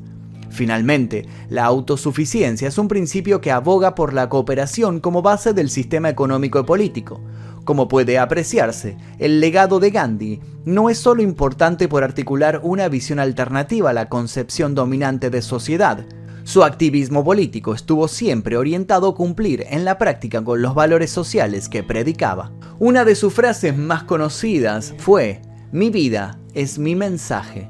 Finalmente, 0.49 1.27
la 1.51 1.67
autosuficiencia 1.67 2.67
es 2.67 2.79
un 2.79 2.89
principio 2.89 3.43
que 3.43 3.53
aboga 3.53 3.95
por 3.95 4.15
la 4.15 4.31
cooperación 4.31 5.01
como 5.01 5.21
base 5.21 5.53
del 5.53 5.69
sistema 5.69 6.09
económico 6.09 6.59
y 6.59 6.65
político. 6.65 7.21
Como 7.67 7.89
puede 7.89 8.19
apreciarse, 8.19 8.97
el 9.19 9.41
legado 9.41 9.81
de 9.81 9.91
Gandhi 9.91 10.41
no 10.65 10.89
es 10.89 10.97
solo 10.97 11.21
importante 11.21 11.89
por 11.89 12.05
articular 12.05 12.63
una 12.63 12.89
visión 12.89 13.19
alternativa 13.19 13.91
a 13.91 13.93
la 13.93 14.09
concepción 14.09 14.75
dominante 14.75 15.29
de 15.29 15.43
sociedad, 15.43 16.07
su 16.47 16.63
activismo 16.63 17.25
político 17.25 17.75
estuvo 17.75 18.07
siempre 18.07 18.57
orientado 18.57 19.09
a 19.09 19.15
cumplir 19.17 19.67
en 19.69 19.85
la 19.85 19.99
práctica 19.99 20.45
con 20.45 20.63
los 20.63 20.77
valores 20.77 21.11
sociales 21.11 21.69
que 21.69 21.83
predicaba. 21.83 22.53
Una 22.79 23.05
de 23.05 23.17
sus 23.17 23.35
frases 23.35 23.77
más 23.77 24.05
conocidas 24.05 24.95
fue, 24.97 25.43
Mi 25.73 25.91
vida 25.91 26.39
es 26.55 26.79
mi 26.79 26.95
mensaje. 26.95 27.69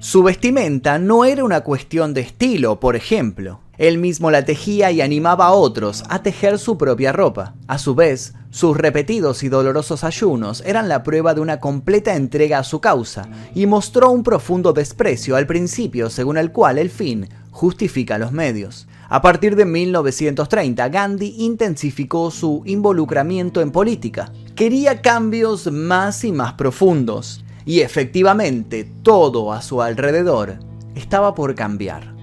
Su 0.00 0.24
vestimenta 0.24 0.98
no 0.98 1.24
era 1.24 1.44
una 1.44 1.60
cuestión 1.60 2.14
de 2.14 2.22
estilo, 2.22 2.80
por 2.80 2.96
ejemplo. 2.96 3.60
Él 3.78 3.98
mismo 3.98 4.32
la 4.32 4.44
tejía 4.44 4.90
y 4.90 5.02
animaba 5.02 5.46
a 5.46 5.52
otros 5.52 6.02
a 6.08 6.22
tejer 6.22 6.58
su 6.58 6.76
propia 6.76 7.12
ropa. 7.12 7.54
A 7.68 7.78
su 7.78 7.94
vez, 7.94 8.34
sus 8.50 8.76
repetidos 8.76 9.42
y 9.42 9.48
dolorosos 9.48 10.02
ayunos 10.02 10.62
eran 10.66 10.88
la 10.88 11.02
prueba 11.02 11.34
de 11.34 11.42
una 11.42 11.60
completa 11.60 12.16
entrega 12.16 12.58
a 12.58 12.64
su 12.64 12.80
causa, 12.80 13.28
y 13.54 13.66
mostró 13.66 14.10
un 14.10 14.22
profundo 14.22 14.72
desprecio 14.72 15.36
al 15.36 15.46
principio 15.46 16.10
según 16.10 16.38
el 16.38 16.52
cual 16.52 16.78
el 16.78 16.90
fin 16.90 17.28
justifica 17.56 18.18
los 18.18 18.32
medios. 18.32 18.86
A 19.08 19.22
partir 19.22 19.56
de 19.56 19.64
1930, 19.64 20.90
Gandhi 20.90 21.36
intensificó 21.38 22.30
su 22.30 22.62
involucramiento 22.66 23.62
en 23.62 23.70
política. 23.70 24.30
Quería 24.54 25.00
cambios 25.00 25.72
más 25.72 26.22
y 26.24 26.32
más 26.32 26.52
profundos. 26.52 27.42
Y 27.64 27.80
efectivamente, 27.80 28.86
todo 29.02 29.54
a 29.54 29.62
su 29.62 29.80
alrededor 29.80 30.58
estaba 30.94 31.34
por 31.34 31.54
cambiar. 31.54 32.14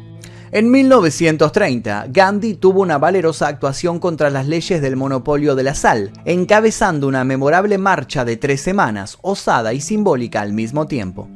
En 0.51 0.69
1930, 0.69 2.09
Gandhi 2.09 2.53
tuvo 2.53 2.81
una 2.81 2.99
valerosa 2.99 3.47
actuación 3.47 3.97
contra 3.97 4.29
las 4.29 4.47
leyes 4.47 4.83
del 4.83 4.95
monopolio 4.95 5.55
de 5.55 5.63
la 5.63 5.73
sal, 5.73 6.11
encabezando 6.25 7.07
una 7.07 7.23
memorable 7.23 7.79
marcha 7.79 8.23
de 8.23 8.37
tres 8.37 8.61
semanas, 8.61 9.17
osada 9.23 9.73
y 9.73 9.81
simbólica 9.81 10.41
al 10.41 10.53
mismo 10.53 10.85
tiempo. 10.85 11.27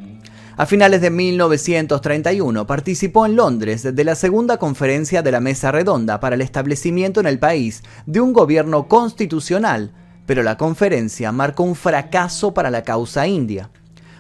A 0.59 0.65
finales 0.65 1.01
de 1.01 1.11
1931 1.11 2.65
participó 2.65 3.27
en 3.27 3.35
Londres 3.35 3.83
de 3.83 4.03
la 4.03 4.15
segunda 4.15 4.57
conferencia 4.57 5.21
de 5.21 5.31
la 5.31 5.39
Mesa 5.39 5.71
Redonda 5.71 6.19
para 6.19 6.33
el 6.33 6.41
establecimiento 6.41 7.19
en 7.19 7.27
el 7.27 7.37
país 7.37 7.83
de 8.07 8.21
un 8.21 8.33
gobierno 8.33 8.87
constitucional, 8.87 9.91
pero 10.25 10.41
la 10.41 10.57
conferencia 10.57 11.31
marcó 11.31 11.61
un 11.61 11.75
fracaso 11.75 12.55
para 12.55 12.71
la 12.71 12.81
causa 12.81 13.27
india. 13.27 13.69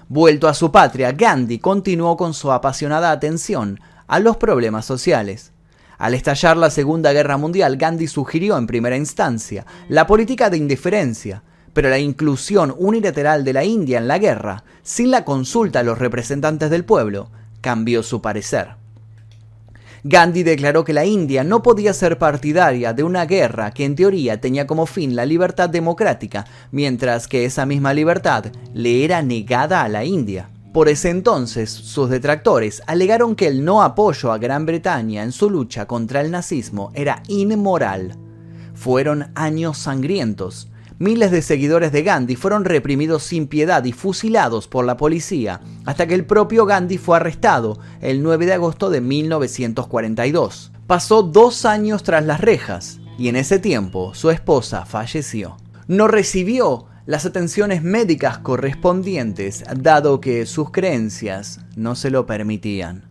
Vuelto 0.09 0.47
a 0.47 0.53
su 0.53 0.71
patria, 0.71 1.11
Gandhi 1.11 1.57
continuó 1.57 2.15
con 2.15 2.35
su 2.35 2.51
apasionada 2.51 3.09
atención 3.09 3.79
a 4.05 4.19
los 4.19 4.37
problemas 4.37 4.85
sociales. 4.85 5.53
Al 5.97 6.13
estallar 6.13 6.55
la 6.55 6.69
Segunda 6.69 7.13
Guerra 7.13 7.37
Mundial, 7.37 7.77
Gandhi 7.77 8.05
sugirió 8.05 8.59
en 8.59 8.67
primera 8.67 8.95
instancia 8.95 9.65
la 9.89 10.05
política 10.05 10.51
de 10.51 10.57
indiferencia, 10.57 11.41
pero 11.77 11.91
la 11.91 11.99
inclusión 11.99 12.73
unilateral 12.75 13.43
de 13.43 13.53
la 13.53 13.63
India 13.63 13.99
en 13.99 14.07
la 14.07 14.17
guerra, 14.17 14.63
sin 14.81 15.11
la 15.11 15.23
consulta 15.23 15.81
a 15.81 15.83
los 15.83 15.99
representantes 15.99 16.71
del 16.71 16.83
pueblo, 16.83 17.29
cambió 17.61 18.01
su 18.01 18.19
parecer. 18.19 18.69
Gandhi 20.03 20.41
declaró 20.41 20.83
que 20.83 20.93
la 20.93 21.05
India 21.05 21.43
no 21.43 21.61
podía 21.61 21.93
ser 21.93 22.17
partidaria 22.17 22.93
de 22.93 23.03
una 23.03 23.27
guerra 23.27 23.69
que 23.69 23.85
en 23.85 23.95
teoría 23.95 24.41
tenía 24.41 24.65
como 24.65 24.87
fin 24.87 25.15
la 25.15 25.27
libertad 25.27 25.69
democrática, 25.69 26.47
mientras 26.71 27.27
que 27.27 27.45
esa 27.45 27.67
misma 27.67 27.93
libertad 27.93 28.45
le 28.73 29.05
era 29.05 29.21
negada 29.21 29.83
a 29.83 29.87
la 29.87 30.03
India. 30.03 30.49
Por 30.73 30.89
ese 30.89 31.11
entonces, 31.11 31.69
sus 31.69 32.09
detractores 32.09 32.81
alegaron 32.87 33.35
que 33.35 33.45
el 33.45 33.63
no 33.63 33.83
apoyo 33.83 34.31
a 34.31 34.39
Gran 34.39 34.65
Bretaña 34.65 35.21
en 35.21 35.31
su 35.31 35.47
lucha 35.47 35.85
contra 35.85 36.21
el 36.21 36.31
nazismo 36.31 36.91
era 36.95 37.21
inmoral. 37.27 38.15
Fueron 38.73 39.29
años 39.35 39.77
sangrientos, 39.77 40.71
miles 40.99 41.31
de 41.31 41.41
seguidores 41.41 41.91
de 41.91 42.03
Gandhi 42.03 42.35
fueron 42.35 42.65
reprimidos 42.65 43.23
sin 43.23 43.47
piedad 43.47 43.83
y 43.83 43.91
fusilados 43.91 44.67
por 44.67 44.85
la 44.85 44.97
policía, 44.97 45.61
hasta 45.85 46.07
que 46.07 46.15
el 46.15 46.25
propio 46.25 46.65
Gandhi 46.65 46.97
fue 46.97 47.17
arrestado 47.17 47.79
el 48.01 48.23
9 48.23 48.45
de 48.45 48.53
agosto 48.53 48.89
de 48.89 49.01
1942. 49.01 50.71
Pasó 50.87 51.23
dos 51.23 51.65
años 51.65 52.03
tras 52.03 52.25
las 52.25 52.41
rejas, 52.41 52.99
y 53.17 53.29
en 53.29 53.35
ese 53.35 53.59
tiempo 53.59 54.13
su 54.13 54.29
esposa 54.29 54.85
falleció. 54.85 55.57
No 55.87 56.07
recibió 56.07 56.85
las 57.05 57.25
atenciones 57.25 57.83
médicas 57.83 58.39
correspondientes, 58.39 59.63
dado 59.77 60.19
que 60.19 60.45
sus 60.45 60.71
creencias 60.71 61.61
no 61.75 61.95
se 61.95 62.09
lo 62.09 62.25
permitían. 62.25 63.05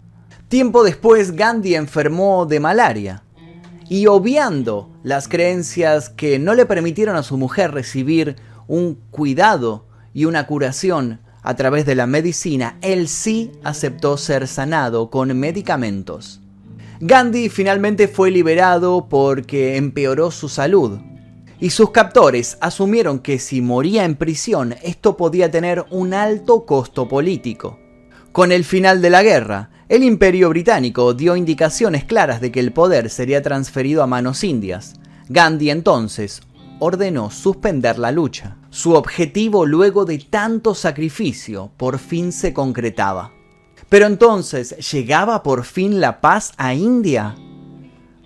Tiempo 0.48 0.84
después, 0.84 1.32
Gandhi 1.32 1.74
enfermó 1.74 2.46
de 2.46 2.60
malaria 2.60 3.24
y 3.88 4.06
obviando 4.06 4.90
las 5.02 5.28
creencias 5.28 6.08
que 6.08 6.38
no 6.38 6.54
le 6.54 6.66
permitieron 6.66 7.16
a 7.16 7.22
su 7.22 7.36
mujer 7.36 7.72
recibir 7.72 8.36
un 8.66 8.98
cuidado 9.10 9.86
y 10.12 10.24
una 10.24 10.46
curación 10.46 11.20
a 11.42 11.54
través 11.54 11.86
de 11.86 11.94
la 11.94 12.06
medicina, 12.06 12.76
él 12.80 13.06
sí 13.06 13.52
aceptó 13.62 14.16
ser 14.16 14.48
sanado 14.48 15.10
con 15.10 15.38
medicamentos. 15.38 16.40
Gandhi 16.98 17.48
finalmente 17.48 18.08
fue 18.08 18.30
liberado 18.30 19.06
porque 19.08 19.76
empeoró 19.76 20.32
su 20.32 20.48
salud, 20.48 20.98
y 21.60 21.70
sus 21.70 21.90
captores 21.90 22.58
asumieron 22.60 23.20
que 23.20 23.38
si 23.38 23.60
moría 23.60 24.04
en 24.04 24.16
prisión 24.16 24.74
esto 24.82 25.16
podía 25.16 25.50
tener 25.50 25.84
un 25.90 26.14
alto 26.14 26.66
costo 26.66 27.08
político. 27.08 27.78
Con 28.32 28.50
el 28.50 28.64
final 28.64 29.00
de 29.00 29.10
la 29.10 29.22
guerra, 29.22 29.70
el 29.88 30.02
imperio 30.02 30.48
británico 30.48 31.14
dio 31.14 31.36
indicaciones 31.36 32.04
claras 32.04 32.40
de 32.40 32.50
que 32.50 32.60
el 32.60 32.72
poder 32.72 33.08
sería 33.08 33.42
transferido 33.42 34.02
a 34.02 34.06
manos 34.06 34.42
indias. 34.42 34.94
Gandhi 35.28 35.70
entonces 35.70 36.42
ordenó 36.80 37.30
suspender 37.30 37.98
la 37.98 38.10
lucha. 38.10 38.56
Su 38.70 38.94
objetivo 38.94 39.64
luego 39.64 40.04
de 40.04 40.18
tanto 40.18 40.74
sacrificio 40.74 41.70
por 41.76 41.98
fin 41.98 42.32
se 42.32 42.52
concretaba. 42.52 43.32
Pero 43.88 44.06
entonces, 44.06 44.76
¿llegaba 44.92 45.42
por 45.42 45.64
fin 45.64 46.00
la 46.00 46.20
paz 46.20 46.52
a 46.56 46.74
India? 46.74 47.36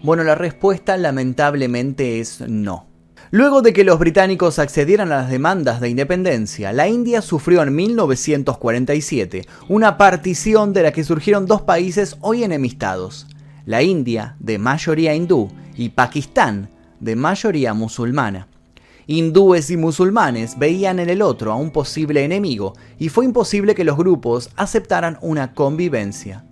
Bueno, 0.02 0.24
la 0.24 0.34
respuesta 0.34 0.96
lamentablemente 0.96 2.20
es 2.20 2.40
no. 2.40 2.89
Luego 3.32 3.62
de 3.62 3.72
que 3.72 3.84
los 3.84 4.00
británicos 4.00 4.58
accedieran 4.58 5.12
a 5.12 5.18
las 5.18 5.30
demandas 5.30 5.80
de 5.80 5.88
independencia, 5.88 6.72
la 6.72 6.88
India 6.88 7.22
sufrió 7.22 7.62
en 7.62 7.72
1947 7.76 9.46
una 9.68 9.96
partición 9.96 10.72
de 10.72 10.82
la 10.82 10.92
que 10.92 11.04
surgieron 11.04 11.46
dos 11.46 11.62
países 11.62 12.16
hoy 12.22 12.42
enemistados, 12.42 13.28
la 13.66 13.82
India, 13.82 14.34
de 14.40 14.58
mayoría 14.58 15.14
hindú, 15.14 15.48
y 15.76 15.90
Pakistán, 15.90 16.70
de 16.98 17.14
mayoría 17.14 17.72
musulmana. 17.72 18.48
Hindúes 19.06 19.70
y 19.70 19.76
musulmanes 19.76 20.58
veían 20.58 20.98
en 20.98 21.08
el 21.08 21.22
otro 21.22 21.52
a 21.52 21.56
un 21.56 21.70
posible 21.70 22.24
enemigo 22.24 22.74
y 22.98 23.10
fue 23.10 23.24
imposible 23.24 23.76
que 23.76 23.84
los 23.84 23.96
grupos 23.96 24.50
aceptaran 24.56 25.18
una 25.20 25.54
convivencia. 25.54 26.44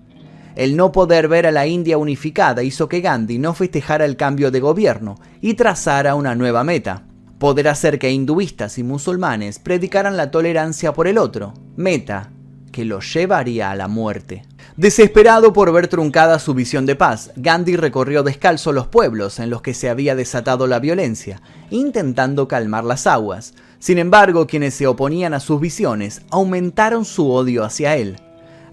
El 0.58 0.76
no 0.76 0.90
poder 0.90 1.28
ver 1.28 1.46
a 1.46 1.52
la 1.52 1.68
India 1.68 1.98
unificada 1.98 2.64
hizo 2.64 2.88
que 2.88 3.00
Gandhi 3.00 3.38
no 3.38 3.54
festejara 3.54 4.04
el 4.04 4.16
cambio 4.16 4.50
de 4.50 4.58
gobierno 4.58 5.14
y 5.40 5.54
trazara 5.54 6.16
una 6.16 6.34
nueva 6.34 6.64
meta, 6.64 7.04
poder 7.38 7.68
hacer 7.68 8.00
que 8.00 8.10
hinduistas 8.10 8.76
y 8.76 8.82
musulmanes 8.82 9.60
predicaran 9.60 10.16
la 10.16 10.32
tolerancia 10.32 10.92
por 10.92 11.06
el 11.06 11.16
otro, 11.16 11.54
meta 11.76 12.32
que 12.72 12.84
lo 12.84 12.98
llevaría 12.98 13.70
a 13.70 13.76
la 13.76 13.86
muerte. 13.86 14.42
Desesperado 14.76 15.52
por 15.52 15.72
ver 15.72 15.86
truncada 15.86 16.40
su 16.40 16.54
visión 16.54 16.86
de 16.86 16.96
paz, 16.96 17.30
Gandhi 17.36 17.76
recorrió 17.76 18.24
descalzo 18.24 18.72
los 18.72 18.88
pueblos 18.88 19.38
en 19.38 19.50
los 19.50 19.62
que 19.62 19.74
se 19.74 19.88
había 19.88 20.16
desatado 20.16 20.66
la 20.66 20.80
violencia, 20.80 21.40
intentando 21.70 22.48
calmar 22.48 22.82
las 22.82 23.06
aguas. 23.06 23.54
Sin 23.78 23.98
embargo, 23.98 24.48
quienes 24.48 24.74
se 24.74 24.88
oponían 24.88 25.34
a 25.34 25.40
sus 25.40 25.60
visiones 25.60 26.22
aumentaron 26.30 27.04
su 27.04 27.30
odio 27.30 27.62
hacia 27.62 27.94
él. 27.94 28.16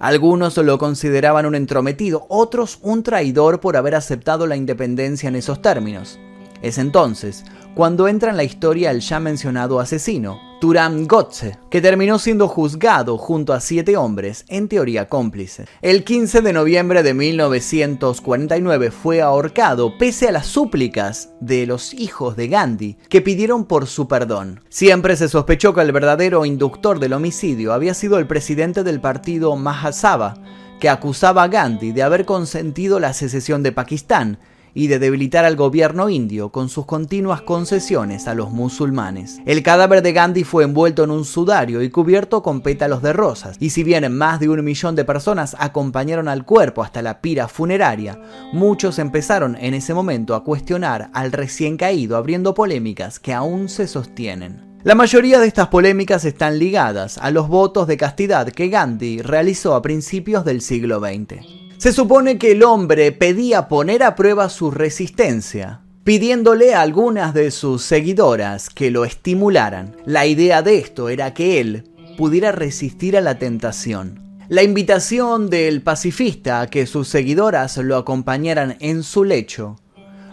Algunos 0.05 0.55
lo 0.57 0.77
consideraban 0.77 1.47
un 1.47 1.55
entrometido, 1.55 2.27
otros 2.29 2.77
un 2.83 3.01
traidor 3.01 3.59
por 3.59 3.75
haber 3.75 3.95
aceptado 3.95 4.45
la 4.45 4.55
independencia 4.55 5.29
en 5.29 5.35
esos 5.35 5.63
términos. 5.63 6.19
Es 6.61 6.77
entonces 6.77 7.43
cuando 7.73 8.07
entra 8.07 8.29
en 8.29 8.37
la 8.37 8.43
historia 8.43 8.91
el 8.91 8.99
ya 8.99 9.19
mencionado 9.19 9.79
asesino, 9.79 10.39
Turam 10.59 11.05
Gotze, 11.05 11.57
que 11.69 11.81
terminó 11.81 12.17
siendo 12.17 12.47
juzgado 12.47 13.17
junto 13.17 13.53
a 13.53 13.59
siete 13.59 13.97
hombres, 13.97 14.45
en 14.47 14.67
teoría 14.67 15.09
cómplices. 15.09 15.67
El 15.81 16.03
15 16.03 16.41
de 16.41 16.53
noviembre 16.53 17.03
de 17.03 17.13
1949 17.13 18.91
fue 18.91 19.21
ahorcado 19.21 19.97
pese 19.97 20.29
a 20.29 20.31
las 20.31 20.47
súplicas 20.47 21.29
de 21.41 21.65
los 21.65 21.93
hijos 21.93 22.35
de 22.35 22.47
Gandhi 22.47 22.97
que 23.09 23.21
pidieron 23.21 23.65
por 23.65 23.87
su 23.87 24.07
perdón. 24.07 24.61
Siempre 24.69 25.15
se 25.17 25.27
sospechó 25.27 25.73
que 25.73 25.81
el 25.81 25.91
verdadero 25.91 26.45
inductor 26.45 26.99
del 26.99 27.13
homicidio 27.13 27.73
había 27.73 27.93
sido 27.93 28.17
el 28.17 28.27
presidente 28.27 28.83
del 28.83 29.01
partido 29.01 29.55
Mahasabha, 29.55 30.35
que 30.79 30.89
acusaba 30.89 31.43
a 31.43 31.47
Gandhi 31.47 31.91
de 31.91 32.03
haber 32.03 32.25
consentido 32.25 32.99
la 32.99 33.13
secesión 33.13 33.61
de 33.63 33.71
Pakistán 33.71 34.39
y 34.75 34.87
de 34.87 34.99
debilitar 34.99 35.45
al 35.45 35.55
gobierno 35.55 36.09
indio 36.09 36.49
con 36.49 36.69
sus 36.69 36.85
continuas 36.85 37.41
concesiones 37.41 38.27
a 38.27 38.35
los 38.35 38.51
musulmanes. 38.51 39.39
El 39.47 39.63
cadáver 39.63 40.03
de 40.03 40.13
Gandhi 40.13 40.43
fue 40.43 40.65
envuelto 40.65 41.05
en 41.05 41.09
un 41.09 41.25
sudario 41.25 41.81
y 41.81 41.89
cubierto 41.89 42.43
con 42.43 42.61
pétalos 42.61 43.01
de 43.01 43.13
rosas, 43.13 43.55
y 43.59 43.71
si 43.71 43.83
bien 43.83 44.15
más 44.15 44.39
de 44.39 44.49
un 44.49 44.63
millón 44.63 44.95
de 44.95 45.05
personas 45.05 45.55
acompañaron 45.57 46.27
al 46.27 46.45
cuerpo 46.45 46.83
hasta 46.83 47.01
la 47.01 47.21
pira 47.21 47.47
funeraria, 47.47 48.19
muchos 48.53 48.99
empezaron 48.99 49.55
en 49.55 49.73
ese 49.73 49.93
momento 49.93 50.35
a 50.35 50.43
cuestionar 50.43 51.09
al 51.13 51.31
recién 51.31 51.77
caído 51.77 52.17
abriendo 52.17 52.53
polémicas 52.53 53.19
que 53.19 53.33
aún 53.33 53.69
se 53.69 53.87
sostienen. 53.87 54.75
La 54.83 54.93
mayoría 54.93 55.39
de 55.39 55.47
estas 55.47 55.69
polémicas 55.69 56.25
están 56.25 56.59
ligadas 56.59 57.17
a 57.17 57.31
los 57.31 57.47
votos 57.47 57.87
de 57.87 57.97
castidad 57.97 58.49
que 58.49 58.67
Gandhi 58.67 59.21
realizó 59.21 59.73
a 59.73 59.81
principios 59.81 60.45
del 60.45 60.61
siglo 60.61 60.99
XX. 60.99 61.64
Se 61.77 61.91
supone 61.91 62.37
que 62.37 62.53
el 62.53 62.63
hombre 62.63 63.11
pedía 63.11 63.67
poner 63.67 64.01
a 64.03 64.15
prueba 64.15 64.49
su 64.49 64.71
resistencia, 64.71 65.81
pidiéndole 66.03 66.73
a 66.73 66.81
algunas 66.81 67.33
de 67.33 67.51
sus 67.51 67.83
seguidoras 67.83 68.69
que 68.69 68.91
lo 68.91 69.05
estimularan. 69.05 69.95
La 70.05 70.25
idea 70.25 70.61
de 70.61 70.77
esto 70.77 71.09
era 71.09 71.33
que 71.33 71.59
él 71.59 71.91
pudiera 72.17 72.51
resistir 72.51 73.17
a 73.17 73.21
la 73.21 73.37
tentación. 73.37 74.21
La 74.47 74.63
invitación 74.63 75.49
del 75.49 75.81
pacifista 75.81 76.61
a 76.61 76.67
que 76.67 76.85
sus 76.85 77.07
seguidoras 77.07 77.77
lo 77.77 77.97
acompañaran 77.97 78.77
en 78.79 79.03
su 79.03 79.23
lecho 79.23 79.77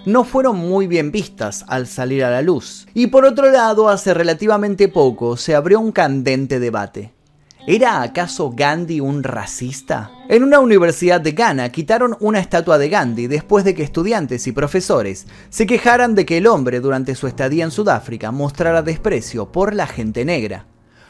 no 0.06 0.24
fueron 0.24 0.56
muy 0.56 0.86
bien 0.86 1.12
vistas 1.12 1.64
al 1.68 1.86
salir 1.86 2.24
a 2.24 2.30
la 2.30 2.42
luz. 2.42 2.86
Y 2.94 3.08
por 3.08 3.24
otro 3.24 3.50
lado, 3.50 3.88
hace 3.88 4.14
relativamente 4.14 4.88
poco 4.88 5.36
se 5.36 5.54
abrió 5.54 5.80
un 5.80 5.92
candente 5.92 6.58
debate. 6.58 7.12
¿Era 7.64 8.02
acaso 8.02 8.50
Gandhi 8.50 8.98
un 8.98 9.22
racista? 9.22 10.10
En 10.28 10.42
una 10.42 10.58
universidad 10.58 11.20
de 11.20 11.30
Ghana 11.30 11.70
quitaron 11.70 12.16
una 12.18 12.40
estatua 12.40 12.76
de 12.76 12.88
Gandhi 12.88 13.28
después 13.28 13.64
de 13.64 13.72
que 13.72 13.84
estudiantes 13.84 14.48
y 14.48 14.52
profesores 14.52 15.28
se 15.48 15.64
quejaran 15.64 16.16
de 16.16 16.26
que 16.26 16.38
el 16.38 16.48
hombre 16.48 16.80
durante 16.80 17.14
su 17.14 17.28
estadía 17.28 17.62
en 17.62 17.70
Sudáfrica 17.70 18.32
mostrara 18.32 18.82
desprecio 18.82 19.52
por 19.52 19.76
la 19.76 19.86
gente 19.86 20.24
negra. 20.24 20.66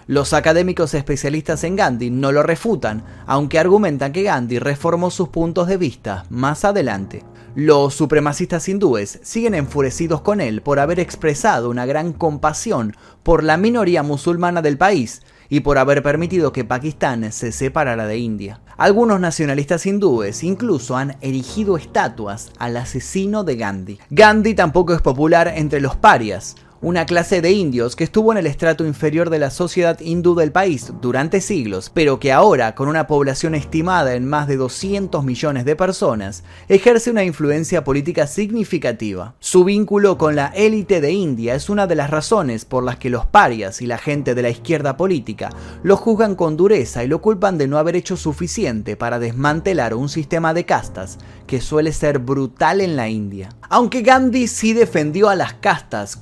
Los 0.07 0.35
académicos 0.35 0.93
especialistas 0.93 1.65
en 1.65 1.75
Gandhi 1.75 2.11
no 2.11 2.33
lo 2.33 2.43
refutan, 2.43 3.03
aunque 3.25 3.59
argumentan 3.59 4.13
que 4.13 4.25
Gandhi 4.25 4.59
reformó 4.59 5.11
sus 5.11 5.31
puntos 5.31 5.69
de 5.69 5.79
vista 5.79 6.27
más 6.29 6.67
adelante. 6.67 7.25
Los 7.55 7.95
supremacistas 7.95 8.69
hindúes 8.69 9.21
siguen 9.23 9.55
enfurecidos 9.55 10.23
con 10.23 10.41
él 10.41 10.61
por 10.61 10.81
haber 10.81 11.01
expresado 11.01 11.71
una 11.71 11.87
gran 11.87 12.13
compasión 12.13 12.97
por 13.23 13.45
la 13.45 13.57
minoría 13.57 14.03
musulmana 14.03 14.61
del 14.61 14.77
país, 14.77 15.23
y 15.49 15.61
por 15.61 15.79
haber 15.79 16.03
permitido 16.03 16.53
que 16.53 16.65
Pakistán 16.65 17.31
se 17.33 17.53
separara 17.53 18.07
de 18.07 18.19
India. 18.19 18.61
Algunos 18.77 19.21
nacionalistas 19.21 19.87
hindúes 19.87 20.43
incluso 20.43 20.97
han 20.97 21.17
erigido 21.21 21.77
estatuas 21.77 22.53
al 22.59 22.77
asesino 22.77 23.45
de 23.45 23.57
Gandhi. 23.57 23.99
Gandhi 24.11 24.55
tampoco 24.55 24.95
es 24.95 25.03
popular 25.03 25.53
entre 25.55 25.81
los 25.81 25.97
parias, 25.97 26.57
una 26.83 27.07
clase 27.07 27.41
de 27.41 27.53
indios 27.53 27.95
que 27.95 28.03
estuvo 28.03 28.33
en 28.33 28.39
el 28.39 28.47
estrato 28.49 28.85
inferior 28.85 29.31
de 29.31 29.39
la 29.39 29.51
sociedad 29.51 30.01
hindú 30.01 30.35
del 30.35 30.51
país 30.51 30.93
durante 31.01 31.41
siglos, 31.41 31.91
pero 31.95 32.19
que 32.19 32.33
ahora, 32.33 32.75
con 32.75 32.89
una 32.89 33.07
población 33.07 33.55
estimada 33.55 34.17
en 34.17 34.27
más 34.27 34.49
de 34.49 34.57
200 34.57 35.25
millones 35.25 35.65
de 35.65 35.77
personas, 35.77 36.43
ejerce 36.69 37.13
una 37.13 37.23
influencia 37.23 37.85
política 37.85 38.27
significativa. 38.27 39.35
Su 39.39 39.63
vínculo 39.63 40.19
con 40.19 40.35
la 40.35 40.49
élite 40.49 41.01
de 41.01 41.13
India 41.13 41.55
es 41.55 41.71
una 41.71 41.87
de 41.87 41.95
las 41.95 42.11
razones 42.11 42.65
por 42.65 42.83
las 42.83 42.97
que 42.97 43.11
los 43.11 43.27
parias 43.27 43.81
y 43.81 43.87
la 43.87 43.99
gente 43.99 44.35
de 44.35 44.43
la 44.43 44.51
izquierda 44.51 44.97
política 44.97 45.51
lo 45.85 45.97
juzgan 45.97 46.35
con 46.35 46.57
dureza 46.57 47.05
y 47.05 47.07
lo 47.07 47.23
culpan 47.23 47.59
de 47.59 47.69
no 47.69 47.79
haber 47.79 47.95
hecho 47.95 48.17
suficiente 48.17 48.97
para 48.97 49.21
desmantelar 49.21 49.95
un 49.95 50.09
sistema 50.09 50.53
de 50.53 50.65
castas 50.65 51.19
que 51.47 51.61
suele 51.61 51.93
ser 51.93 52.19
brutal 52.19 52.81
en 52.81 52.97
la 52.97 53.09
India. 53.09 53.51
Aunque 53.69 54.03
Gandhi 54.03 54.49
sí 54.49 54.73
defendió 54.73 55.29
a 55.29 55.37
las 55.37 55.55
castas 55.55 56.17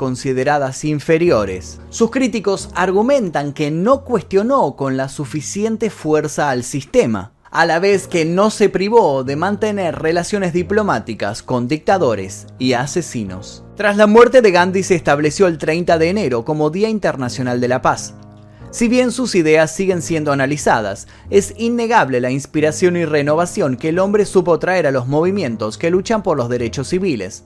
inferiores, 0.83 1.81
sus 1.91 2.11
críticos 2.11 2.71
argumentan 2.75 3.53
que 3.53 3.71
no 3.71 4.05
cuestionó 4.05 4.75
con 4.75 4.97
la 4.97 5.09
suficiente 5.09 5.91
fuerza 5.91 6.51
al 6.51 6.65
sistema, 6.65 7.33
a 7.53 7.67
la 7.67 7.79
vez 7.79 8.09
que 8.09 8.25
no 8.25 8.51
se 8.51 8.69
privó 8.69 9.23
de 9.23 9.37
mantener 9.37 10.01
relaciones 10.01 10.53
diplomáticas 10.53 11.45
con 11.45 11.69
dictadores 11.69 12.49
y 12.59 12.73
asesinos. 12.73 13.63
Tras 13.77 13.97
la 13.97 14.09
muerte 14.09 14.43
de 14.43 14.51
Gandhi 14.51 14.83
se 14.83 14.97
estableció 14.97 15.47
el 15.47 15.59
30 15.59 15.97
de 15.99 16.09
enero 16.11 16.45
como 16.45 16.71
Día 16.71 16.89
Internacional 16.89 17.61
de 17.61 17.69
la 17.69 17.81
Paz, 17.81 18.15
si 18.73 18.87
bien 18.87 19.11
sus 19.11 19.35
ideas 19.35 19.75
siguen 19.75 20.01
siendo 20.01 20.31
analizadas, 20.31 21.09
es 21.29 21.55
innegable 21.59 22.21
la 22.21 22.31
inspiración 22.31 22.97
y 22.97 23.05
renovación 23.05 23.77
que 23.77 23.89
el 23.89 23.99
hombre 23.99 24.25
supo 24.27 24.61
traer 24.61 24.87
a 24.87 24.93
los 24.93 25.09
movimientos 25.09 25.77
que 25.77 25.91
luchan 25.91 26.23
por 26.23 26.37
los 26.37 26.49
derechos 26.49 26.87
civiles. 26.87 27.43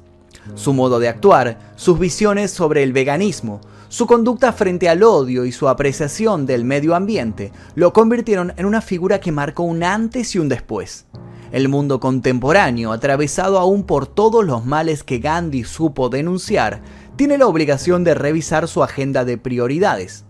Su 0.55 0.73
modo 0.73 0.99
de 0.99 1.09
actuar, 1.09 1.59
sus 1.77 1.99
visiones 1.99 2.51
sobre 2.51 2.83
el 2.83 2.93
veganismo, 2.93 3.61
su 3.89 4.07
conducta 4.07 4.53
frente 4.53 4.89
al 4.89 5.03
odio 5.03 5.45
y 5.45 5.53
su 5.53 5.69
apreciación 5.69 6.47
del 6.47 6.65
medio 6.65 6.95
ambiente 6.95 7.53
lo 7.77 7.93
convirtieron 7.93 8.53
en 8.57 8.67
una 8.67 8.81
figura 8.81 9.21
que 9.21 9.31
marcó 9.31 9.63
un 9.63 9.85
antes 9.85 10.35
y 10.35 10.41
un 10.41 10.49
después. 10.49 11.07
El 11.53 11.69
mundo 11.69 12.01
contemporáneo, 12.01 12.91
atravesado 12.91 13.59
aún 13.61 13.85
por 13.85 14.09
todos 14.09 14.45
los 14.45 14.67
males 14.67 15.05
que 15.05 15.21
Gandhi 15.21 15.63
supo 15.63 16.09
denunciar, 16.09 16.83
tiene 17.15 17.39
la 17.39 17.47
obligación 17.47 18.03
de 18.03 18.15
revisar 18.15 18.67
su 18.67 18.83
agenda 18.83 19.25
de 19.25 19.39
prioridades. 19.39 20.25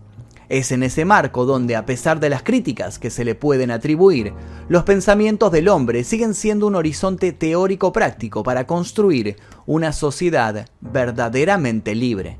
Es 0.49 0.71
en 0.71 0.83
ese 0.83 1.05
marco 1.05 1.45
donde, 1.45 1.75
a 1.75 1.85
pesar 1.85 2.19
de 2.19 2.29
las 2.29 2.43
críticas 2.43 2.99
que 2.99 3.09
se 3.09 3.25
le 3.25 3.35
pueden 3.35 3.71
atribuir, 3.71 4.33
los 4.69 4.83
pensamientos 4.83 5.51
del 5.51 5.67
hombre 5.67 6.03
siguen 6.03 6.33
siendo 6.33 6.67
un 6.67 6.75
horizonte 6.75 7.31
teórico 7.31 7.91
práctico 7.91 8.43
para 8.43 8.67
construir 8.67 9.37
una 9.65 9.91
sociedad 9.91 10.67
verdaderamente 10.81 11.95
libre. 11.95 12.37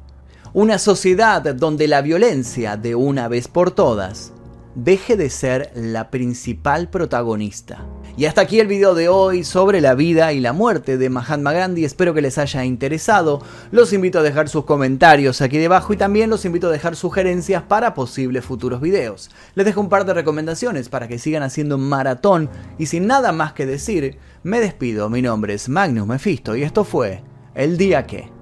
Una 0.53 0.77
sociedad 0.77 1.41
donde 1.55 1.87
la 1.87 2.01
violencia, 2.01 2.77
de 2.77 2.95
una 2.95 3.27
vez 3.27 3.47
por 3.47 3.71
todas, 3.71 4.31
deje 4.75 5.15
de 5.15 5.29
ser 5.29 5.71
la 5.73 6.11
principal 6.11 6.89
protagonista. 6.89 7.85
Y 8.17 8.25
hasta 8.25 8.41
aquí 8.41 8.59
el 8.59 8.67
video 8.67 8.93
de 8.93 9.09
hoy 9.09 9.43
sobre 9.43 9.81
la 9.81 9.95
vida 9.95 10.31
y 10.33 10.39
la 10.39 10.53
muerte 10.53 10.97
de 10.97 11.09
Mahatma 11.09 11.53
Gandhi. 11.53 11.85
Espero 11.85 12.13
que 12.13 12.21
les 12.21 12.37
haya 12.37 12.63
interesado. 12.63 13.41
Los 13.71 13.93
invito 13.93 14.19
a 14.19 14.23
dejar 14.23 14.47
sus 14.47 14.65
comentarios 14.65 15.41
aquí 15.41 15.57
debajo 15.57 15.93
y 15.93 15.97
también 15.97 16.29
los 16.29 16.45
invito 16.45 16.67
a 16.67 16.71
dejar 16.71 16.95
sugerencias 16.95 17.63
para 17.63 17.93
posibles 17.93 18.45
futuros 18.45 18.81
videos. 18.81 19.31
Les 19.55 19.65
dejo 19.65 19.81
un 19.81 19.89
par 19.89 20.05
de 20.05 20.13
recomendaciones 20.13 20.89
para 20.89 21.07
que 21.07 21.19
sigan 21.19 21.43
haciendo 21.43 21.77
maratón 21.77 22.49
y 22.77 22.85
sin 22.85 23.07
nada 23.07 23.31
más 23.31 23.53
que 23.53 23.65
decir, 23.65 24.17
me 24.43 24.59
despido. 24.59 25.09
Mi 25.09 25.21
nombre 25.21 25.53
es 25.53 25.69
Magnus 25.69 26.07
Mephisto 26.07 26.55
y 26.55 26.63
esto 26.63 26.83
fue 26.83 27.23
El 27.53 27.77
Día 27.77 28.05
Que. 28.05 28.34